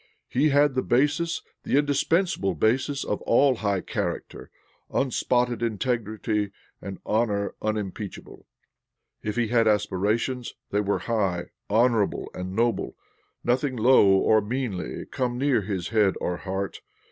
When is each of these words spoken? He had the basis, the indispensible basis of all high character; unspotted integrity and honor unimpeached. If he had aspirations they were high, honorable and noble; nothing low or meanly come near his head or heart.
He 0.29 0.49
had 0.49 0.73
the 0.73 0.81
basis, 0.81 1.43
the 1.61 1.77
indispensible 1.77 2.55
basis 2.55 3.03
of 3.03 3.21
all 3.21 3.57
high 3.57 3.81
character; 3.81 4.49
unspotted 4.89 5.61
integrity 5.61 6.49
and 6.81 6.97
honor 7.05 7.53
unimpeached. 7.61 8.17
If 9.21 9.35
he 9.35 9.49
had 9.49 9.67
aspirations 9.67 10.55
they 10.71 10.81
were 10.81 10.97
high, 11.05 11.51
honorable 11.69 12.31
and 12.33 12.55
noble; 12.55 12.95
nothing 13.43 13.75
low 13.75 14.07
or 14.07 14.41
meanly 14.41 15.05
come 15.05 15.37
near 15.37 15.61
his 15.61 15.89
head 15.89 16.15
or 16.19 16.37
heart. 16.37 16.81